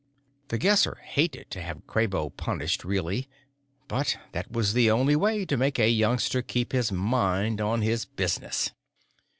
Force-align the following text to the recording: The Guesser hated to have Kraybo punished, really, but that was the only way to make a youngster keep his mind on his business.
The 0.47 0.57
Guesser 0.57 0.95
hated 1.03 1.51
to 1.51 1.61
have 1.61 1.85
Kraybo 1.85 2.35
punished, 2.35 2.83
really, 2.83 3.27
but 3.87 4.17
that 4.31 4.51
was 4.51 4.73
the 4.73 4.89
only 4.89 5.15
way 5.15 5.45
to 5.45 5.57
make 5.57 5.77
a 5.77 5.91
youngster 5.91 6.41
keep 6.41 6.71
his 6.71 6.91
mind 6.91 7.61
on 7.61 7.83
his 7.83 8.05
business. 8.05 8.71